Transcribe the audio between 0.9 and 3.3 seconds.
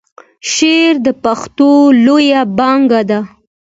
د پښتو لویه پانګه ده.